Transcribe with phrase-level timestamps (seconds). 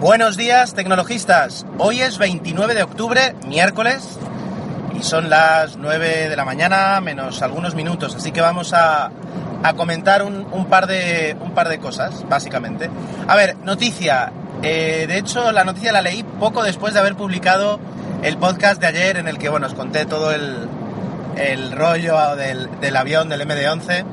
[0.00, 1.66] Buenos días, tecnologistas.
[1.76, 4.16] Hoy es 29 de octubre, miércoles,
[4.96, 9.10] y son las 9 de la mañana menos algunos minutos, así que vamos a,
[9.76, 12.88] comentar un, par de, un par de cosas, básicamente.
[13.26, 14.32] A ver, noticia.
[14.62, 17.80] Eh, de hecho, la noticia la leí poco después de haber publicado
[18.22, 20.68] el podcast de ayer en el que, bueno, os conté todo el,
[21.72, 24.04] rollo del, del avión del MD-11,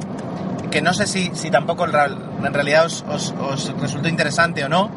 [0.71, 4.89] que no sé si, si tampoco en realidad os, os, os resultó interesante o no.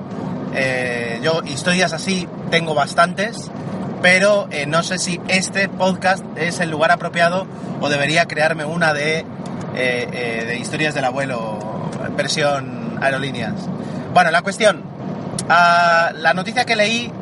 [0.54, 3.50] Eh, yo historias así tengo bastantes,
[4.02, 7.46] pero eh, no sé si este podcast es el lugar apropiado
[7.80, 9.24] o debería crearme una de,
[9.76, 11.58] eh, de historias del abuelo,
[12.16, 13.54] versión aerolíneas.
[14.12, 14.82] Bueno, la cuestión,
[15.44, 17.12] uh, la noticia que leí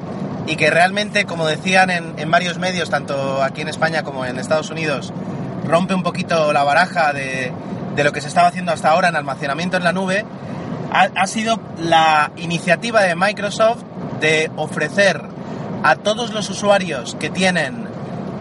[0.47, 4.39] y que realmente, como decían en, en, varios medios, tanto aquí en España como en
[4.39, 5.13] Estados Unidos,
[5.67, 7.53] rompe un poquito la baraja de,
[7.97, 10.25] de lo que se estaba haciendo hasta ahora en almacenamiento en la nube,
[10.97, 13.83] ha, sido la iniciativa de Microsoft
[14.21, 15.21] de ofrecer
[15.83, 17.87] a todos los usuarios que tienen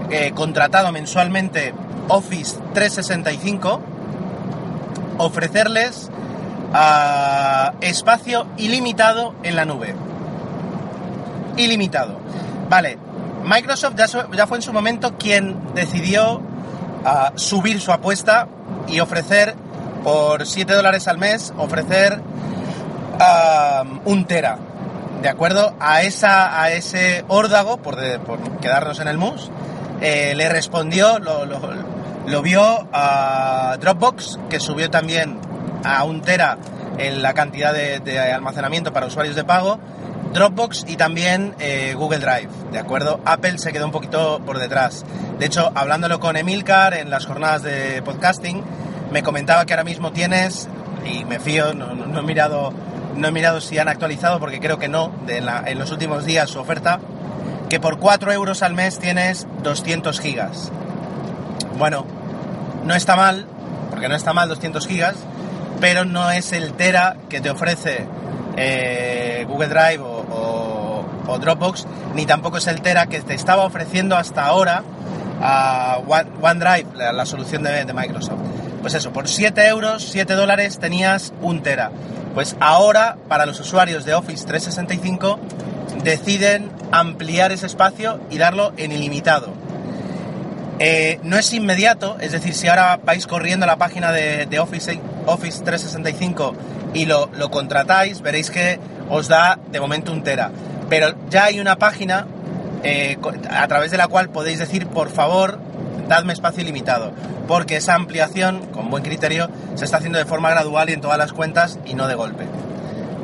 [0.09, 1.73] eh, contratado mensualmente
[2.07, 3.81] Office 365,
[5.17, 6.09] ofrecerles
[6.71, 9.95] uh, espacio ilimitado en la nube.
[11.57, 12.19] Ilimitado.
[12.69, 12.97] Vale,
[13.44, 18.47] Microsoft ya, ya fue en su momento quien decidió uh, subir su apuesta
[18.88, 19.55] y ofrecer
[20.03, 22.22] por 7 dólares al mes, ofrecer
[23.19, 24.58] uh, un tera.
[25.21, 25.73] ¿De acuerdo?
[25.80, 29.49] A, esa, a ese órdago, por, por quedarnos en el mus,
[30.02, 35.39] eh, le respondió, lo, lo, vio a Dropbox, que subió también
[35.83, 36.57] a un tera
[36.97, 39.79] en la cantidad de, almacenamiento para usuarios de pago,
[40.33, 43.22] Dropbox y también eh, Google Drive, ¿de acuerdo?
[43.25, 45.05] Apple se quedó un poquito por detrás.
[45.39, 48.61] De hecho, hablándolo con Emilcar en las jornadas de podcasting,
[49.11, 50.67] me comentaba que ahora mismo tienes,
[51.05, 52.73] y me fío, no he mirado
[53.16, 56.59] no he mirado si han actualizado porque creo que no, en los últimos días su
[56.59, 56.99] oferta,
[57.69, 60.72] que por 4 euros al mes tienes 200 gigas.
[61.77, 62.06] Bueno,
[62.85, 63.47] no está mal,
[63.89, 65.16] porque no está mal 200 gigas,
[65.79, 68.06] pero no es el Tera que te ofrece
[68.57, 74.45] eh, Google Drive o, Dropbox, ni tampoco es el Tera que te estaba ofreciendo hasta
[74.45, 74.84] ahora
[75.41, 78.39] a uh, OneDrive, la, la solución de, de Microsoft.
[78.81, 81.91] Pues eso, por 7 euros, 7 dólares tenías un Tera.
[82.35, 85.40] Pues ahora, para los usuarios de Office 365,
[86.03, 89.53] deciden ampliar ese espacio y darlo en ilimitado.
[90.79, 95.00] Eh, no es inmediato, es decir, si ahora vais corriendo a la página de, Office,
[95.25, 96.53] Office 365
[96.94, 98.79] y lo, lo, contratáis, veréis que
[99.09, 100.51] os da de momento un tera.
[100.90, 102.28] Pero ya hay una página
[102.84, 103.18] eh,
[103.50, 105.59] a través de la cual podéis decir, por favor,
[106.07, 107.11] dadme espacio ilimitado,
[107.47, 111.17] porque esa ampliación, con buen criterio, se está haciendo de forma gradual y en todas
[111.17, 112.45] las cuentas y no de golpe.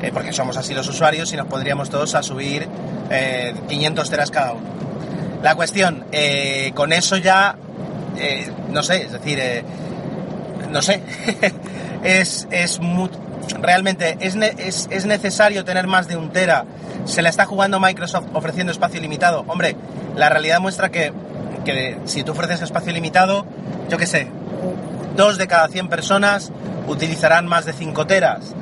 [0.01, 2.67] Eh, porque somos así los usuarios y nos podríamos todos a subir
[3.09, 4.67] eh, 500 teras cada uno.
[5.43, 7.55] La cuestión, eh, con eso ya,
[8.17, 9.39] eh, no sé, es decir,
[10.71, 11.01] no sé,
[12.03, 13.09] es, es muy,
[13.59, 16.65] realmente es, es, es necesario tener más de un tera.
[17.05, 19.43] Se la está jugando Microsoft ofreciendo espacio limitado.
[19.47, 19.75] Hombre,
[20.15, 21.11] la realidad muestra que
[21.63, 23.45] que si tú ofreces espacio limitado,
[23.89, 24.27] yo qué sé,
[25.15, 26.51] dos de cada 100 personas
[26.87, 28.53] utilizarán más de 5 teras,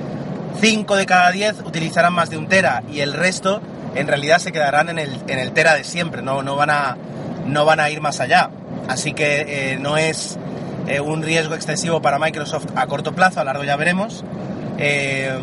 [0.59, 3.61] 5 de cada 10 utilizarán más de un tera y el resto
[3.95, 6.97] en realidad se quedarán en el, en el tera de siempre, no, no, van a,
[7.45, 8.49] no van a ir más allá.
[8.87, 10.37] Así que eh, no es
[10.87, 14.23] eh, un riesgo excesivo para Microsoft a corto plazo, a largo ya veremos.
[14.77, 15.37] Eh,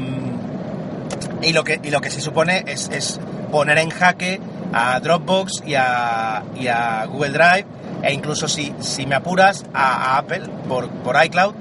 [1.43, 4.41] y, lo que, y lo que se supone es, es poner en jaque
[4.72, 7.66] a Dropbox y a, y a, Google Drive
[8.03, 11.54] e incluso si, si me apuras a, Apple por, por, iCloud.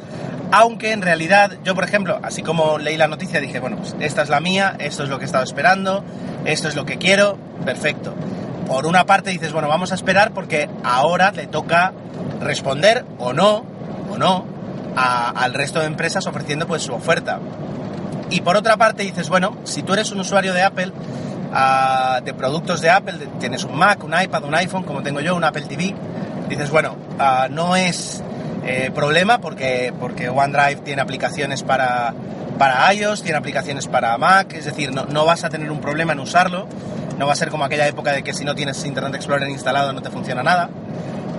[0.52, 4.22] Aunque en realidad yo, por ejemplo, así como leí la noticia, dije, bueno, pues esta
[4.22, 6.04] es la mía, esto es lo que he estado esperando,
[6.46, 8.14] esto es lo que quiero, perfecto.
[8.68, 11.94] Por una parte dices, bueno, vamos a esperar porque ahora le toca
[12.40, 13.66] responder o no,
[14.12, 14.46] o no,
[14.96, 17.40] a, al resto de empresas ofreciendo pues su oferta.
[18.30, 20.92] Y por otra parte dices, bueno, si tú eres un usuario de Apple,
[22.24, 25.44] de productos de Apple, tienes un Mac, un iPad, un iPhone, como tengo yo, un
[25.44, 25.96] Apple TV,
[26.50, 28.22] dices, bueno, uh, no es
[28.66, 32.14] eh, problema porque, porque OneDrive tiene aplicaciones para,
[32.58, 36.14] para iOS, tiene aplicaciones para Mac, es decir, no, no vas a tener un problema
[36.14, 36.68] en usarlo,
[37.18, 39.94] no va a ser como aquella época de que si no tienes Internet Explorer instalado
[39.94, 40.70] no te funciona nada,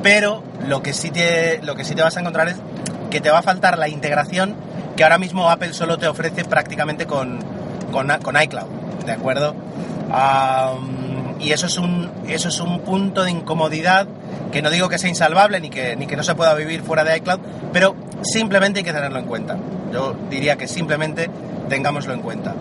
[0.02, 2.56] pero lo que sí te, lo que sí te vas a encontrar es
[3.10, 4.54] que te va a faltar la integración
[4.96, 7.40] que ahora mismo Apple solo te ofrece prácticamente con,
[7.90, 8.68] con iCloud,
[9.04, 9.65] ¿de acuerdo?
[11.38, 14.06] Y eso es, un, eso es un punto de incomodidad
[14.50, 17.04] que no digo que sea insalvable ni que, ni que no se pueda vivir fuera
[17.04, 17.40] de iCloud,
[17.72, 19.56] pero simplemente hay que tenerlo en cuenta.
[19.92, 21.28] Yo diría que simplemente
[21.68, 22.54] tengámoslo en cuenta.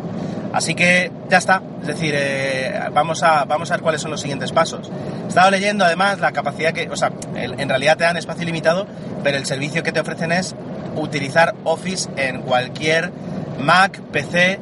[0.54, 4.22] Así que ya está, es decir, eh, vamos, a, vamos a ver cuáles son los
[4.22, 4.90] siguientes pasos.
[5.26, 8.88] He estado leyendo además la capacidad que, o sea, en realidad te dan espacio limitado,
[9.22, 10.56] pero el servicio que te ofrecen es
[10.96, 13.12] utilizar Office en cualquier
[13.60, 14.60] Mac, PC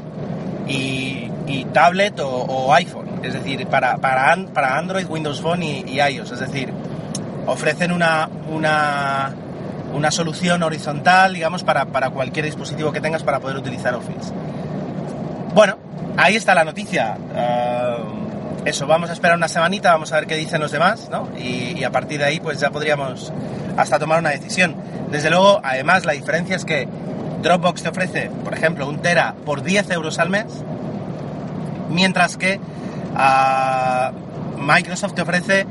[0.67, 1.29] y,
[1.73, 6.73] tablet o, iPhone, es decir, para, para, para Android, Windows Phone y, iOS, es decir,
[7.45, 9.33] ofrecen una, una,
[9.93, 14.31] una solución horizontal, digamos, para, para cualquier dispositivo que tengas para poder utilizar Office.
[15.53, 15.77] Bueno,
[16.17, 17.17] ahí está la noticia.
[17.35, 17.97] Ah,
[18.65, 21.27] eso, vamos a esperar una semanita, vamos a ver qué dicen los demás, ¿no?
[21.37, 23.33] Y, a partir de ahí, pues ya podríamos
[23.75, 24.75] hasta tomar una decisión.
[25.11, 26.87] Desde luego, además, la diferencia es que
[27.41, 30.45] Dropbox te ofrece, por ejemplo, un Tera por 10 euros al mes,
[31.93, 32.59] mientras que
[34.57, 35.65] Microsoft te ofrece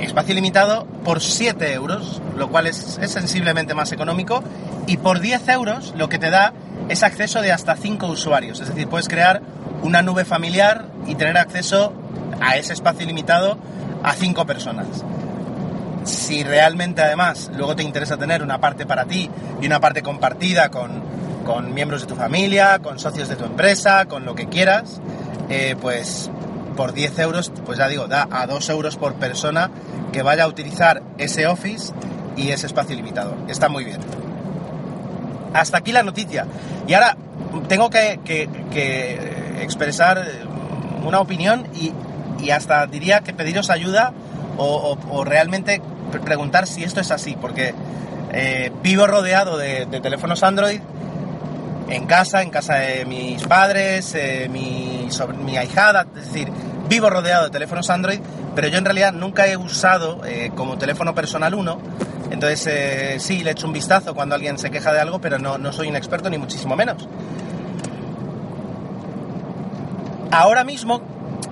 [0.00, 4.42] espacio limitado por 7 euros, lo cual es, es, sensiblemente más económico,
[4.86, 6.52] y por 10 euros lo que te da
[6.88, 9.40] es acceso de hasta 5 usuarios, es decir, puedes crear
[9.82, 11.92] una nube familiar y tener acceso
[12.40, 13.58] a ese espacio limitado
[14.02, 14.86] a 5 personas.
[16.04, 19.30] Si realmente además luego te interesa tener una parte para ti
[19.60, 21.02] y una parte compartida con,
[21.46, 25.00] con miembros de tu familia, con socios de tu empresa, con lo que quieras,
[25.48, 26.30] eh, pues
[26.76, 29.70] por 10 euros, pues ya digo, da a 2 euros por persona
[30.12, 31.92] que vaya a utilizar ese Office
[32.36, 33.36] y ese espacio limitado.
[33.48, 34.00] Está muy bien.
[35.52, 36.46] Hasta aquí la noticia.
[36.86, 37.16] Y ahora
[37.68, 38.18] tengo que,
[39.60, 40.24] expresar
[41.04, 41.92] una opinión y,
[42.50, 44.12] hasta diría que pediros ayuda
[44.58, 45.80] o, realmente
[46.24, 47.74] preguntar si esto es así, porque
[48.32, 50.80] eh, vivo rodeado de, teléfonos Android
[51.88, 54.93] en casa, en casa de mis padres, eh, mi,
[55.44, 56.48] mi ahijada, es decir,
[56.88, 58.20] vivo rodeado de teléfonos Android,
[58.54, 61.78] pero yo en realidad nunca he usado eh, como teléfono personal uno
[62.34, 65.56] entonces, eh, sí, le echo un vistazo cuando alguien se queja de algo, pero no,
[65.56, 67.08] no soy un experto ni muchísimo menos.
[70.32, 71.00] Ahora mismo,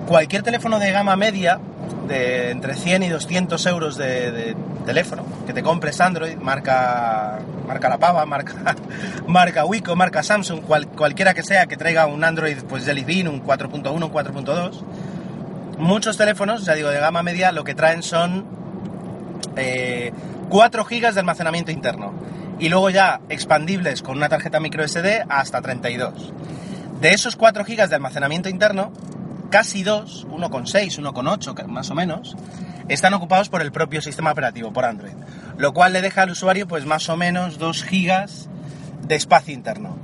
[0.07, 1.59] cualquier teléfono de gama media,
[2.07, 7.97] de entre 100 y 200 euros de, teléfono, que te compres Android, marca, marca La
[7.97, 8.75] Pava, marca,
[9.27, 10.61] marca Wico, marca Samsung,
[10.95, 14.81] cualquiera que sea que traiga un Android, pues Jelly Bean, un 4.1, un 4.2,
[15.77, 18.45] muchos teléfonos, ya digo, de gama media, lo que traen son
[19.55, 20.11] eh,
[20.49, 22.13] 4 GB de almacenamiento interno
[22.59, 26.33] y luego ya expandibles con una tarjeta micro SD hasta 32.
[27.01, 28.91] De esos 4 GB de almacenamiento interno,
[29.53, 32.35] casi 2, 1,6, 1,8 más o menos,
[32.89, 35.13] están ocupados por el propio sistema operativo, por Android.
[35.57, 38.27] Lo cual le deja al usuario pues más o menos 2 GB
[39.05, 39.95] de espacio interno.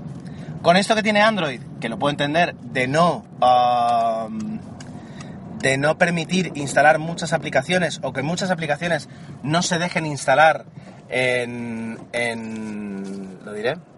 [0.62, 3.26] Con esto que tiene Android, que lo puedo entender, de no
[5.64, 9.10] de no permitir instalar muchas aplicaciones o que muchas aplicaciones
[9.42, 10.66] no se dejen instalar
[11.10, 11.98] en,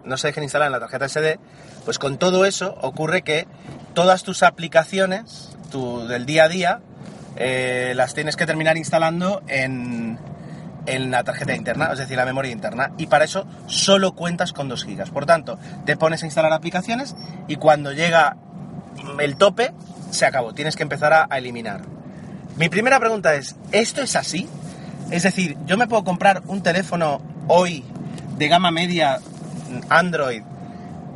[0.04, 1.38] no se dejen instalar en la tarjeta SD,
[1.84, 3.46] pues con todo eso ocurre que
[3.94, 6.80] todas tus aplicaciones tu, del día a día
[7.36, 10.18] eh, las tienes que terminar instalando en,
[10.86, 14.68] en la tarjeta interna, es decir, la memoria interna, y para eso solo cuentas con
[14.68, 15.10] 2 GB.
[15.10, 17.14] Por tanto, te pones a instalar aplicaciones
[17.48, 18.36] y cuando llega
[19.20, 19.72] el tope,
[20.10, 21.82] se acabó, tienes que empezar a, eliminar.
[22.56, 24.48] Mi primera pregunta es, ¿esto es así?
[25.10, 27.84] Es decir, yo me puedo comprar un teléfono hoy
[28.36, 29.20] de gama media
[29.88, 30.42] Android.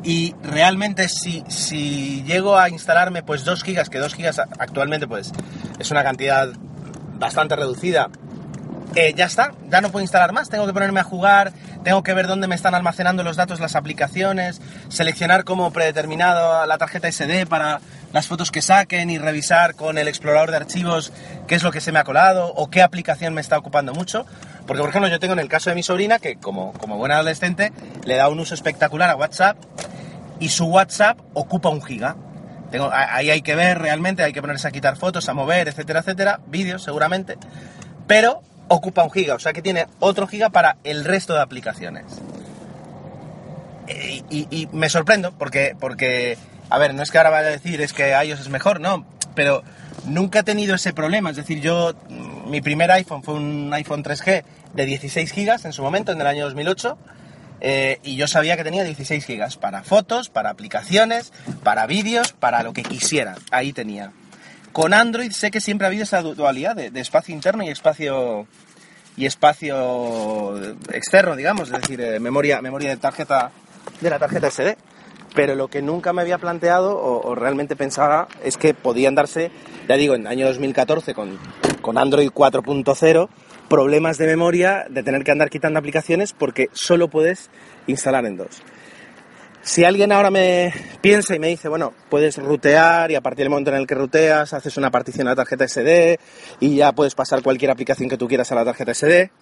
[0.02, 5.32] Y realmente si, si llego a instalarme pues 2 gigas, que 2 gigas actualmente pues
[5.78, 6.48] es una cantidad
[7.18, 8.10] bastante reducida,
[8.96, 11.52] eh, ya está, ya no puedo instalar más, tengo que ponerme a jugar,
[11.84, 16.78] tengo que ver dónde me están almacenando los datos las aplicaciones, seleccionar como predeterminado la
[16.78, 17.80] tarjeta SD para
[18.14, 21.12] las fotos que saquen y revisar con el explorador de archivos
[21.46, 24.24] qué es lo que se me ha colado o qué aplicación me está ocupando mucho.
[24.66, 27.16] Porque, por ejemplo, yo tengo en el caso de mi sobrina que, como, como buena
[27.16, 27.72] adolescente,
[28.06, 29.58] le da un uso espectacular a WhatsApp
[30.40, 32.16] y su WhatsApp ocupa un giga.
[32.70, 36.00] Tengo, ahí hay que ver realmente, hay que ponerse a quitar fotos, a mover, etcétera,
[36.00, 37.36] etcétera, vídeos seguramente,
[38.06, 42.04] pero ocupa un giga, o sea que tiene otro giga para el resto de aplicaciones.
[44.28, 46.36] Y, y me sorprendo porque, porque
[46.70, 49.06] a ver, no es que ahora vaya a decir es que iOS es mejor, no,
[49.34, 49.62] pero
[50.06, 51.30] nunca he tenido ese problema.
[51.30, 54.42] Es decir, yo, mm, mi primer iPhone fue un iPhone 3G
[54.74, 56.98] de 16 GB en su momento, en el año 2008.
[57.60, 61.32] Eh, y yo sabía que tenía 16 GB para fotos, para aplicaciones,
[61.62, 63.36] para vídeos, para lo que quisiera.
[63.50, 64.12] Ahí tenía.
[64.76, 68.46] Con Android sé que siempre ha habido esa dualidad de, espacio interno y espacio
[69.16, 70.54] y espacio
[70.92, 73.52] externo, digamos, es decir, eh, memoria, memoria de tarjeta
[74.02, 74.76] de la tarjeta SD
[75.34, 79.50] pero lo que nunca me había planteado o, realmente pensaba es que podían darse,
[79.88, 81.38] ya digo, en el año 2014 con,
[81.80, 83.28] con Android 4.0,
[83.70, 87.48] problemas de memoria, de tener que andar quitando aplicaciones porque solo puedes
[87.86, 88.62] instalar en dos.
[89.66, 93.50] Si alguien ahora me piensa y me dice, bueno, puedes rutear y a partir del
[93.50, 96.20] momento en el que ruteas haces una partición a la tarjeta SD
[96.60, 99.32] y ya puedes pasar cualquier aplicación que tú quieras a la tarjeta SD,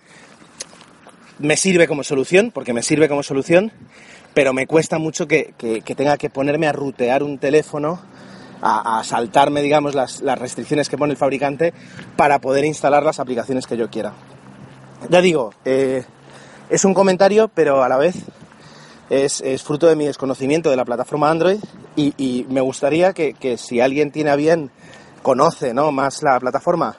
[1.40, 3.71] me sirve como solución, porque me sirve como solución,
[4.33, 5.52] pero me cuesta mucho que,
[5.95, 8.00] tenga que ponerme a rutear un teléfono,
[8.62, 11.75] a, saltarme, digamos, las, restricciones que pone el fabricante
[12.16, 14.14] para poder instalar las aplicaciones que yo quiera.
[15.11, 16.02] Ya digo, eh,
[16.71, 18.25] es un comentario, pero a la vez
[19.11, 21.58] es, fruto de mi desconocimiento de la plataforma Android
[21.96, 24.70] y, me gustaría que, si alguien tiene a bien,
[25.23, 25.92] conoce ¿no?
[25.92, 26.96] más la plataforma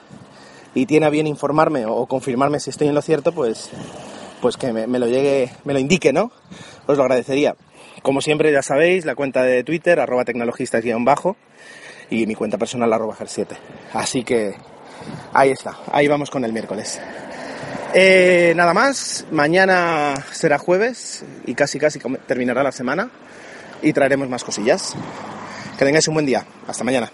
[0.74, 3.70] y tiene a bien informarme o, confirmarme si estoy en lo cierto, pues,
[4.40, 6.30] pues que me, lo llegue, me lo indique, ¿no?
[6.86, 7.56] Os lo agradecería.
[8.02, 11.36] Como siempre, ya sabéis, la cuenta de Twitter, arroba tecnologistas-bajo,
[12.10, 13.56] y mi cuenta personal, arroba 7
[13.94, 14.54] Así que
[15.32, 17.00] ahí está, ahí vamos con el miércoles.
[17.98, 23.08] Eh, nada más, mañana será jueves y casi casi terminará la semana
[23.80, 24.94] y traeremos más cosillas.
[25.78, 26.44] Que tengáis un buen día.
[26.68, 27.10] Hasta mañana.